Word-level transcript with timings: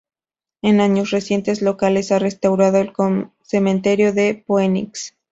En 0.63 0.81
años 0.81 1.11
recientes, 1.11 1.61
locales 1.61 2.11
han 2.11 2.21
restaurado 2.21 2.79
el 2.79 2.91
cementerio 3.43 4.11
de 4.13 4.43
Phoenix. 4.47 5.15